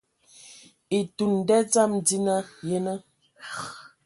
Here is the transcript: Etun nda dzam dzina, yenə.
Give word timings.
Etun 0.97 1.31
nda 1.41 1.57
dzam 1.71 1.91
dzina, 2.05 2.35
yenə. 2.67 2.93